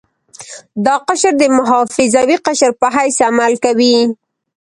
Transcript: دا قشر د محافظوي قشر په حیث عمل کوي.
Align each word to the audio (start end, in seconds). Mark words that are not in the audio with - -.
دا 0.85 0.95
قشر 1.07 1.33
د 1.37 1.43
محافظوي 1.57 2.37
قشر 2.45 2.71
په 2.81 2.87
حیث 2.95 3.17
عمل 3.29 3.53
کوي. 3.63 3.97